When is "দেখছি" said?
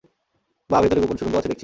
1.49-1.59